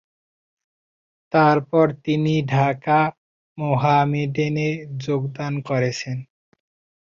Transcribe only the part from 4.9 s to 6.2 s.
যোগদান করেছেন।